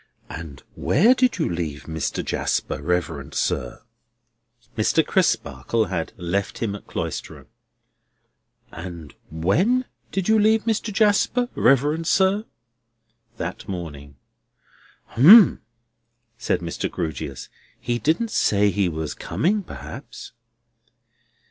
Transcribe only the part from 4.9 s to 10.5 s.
Crisparkle had left him at Cloisterham. "And when did you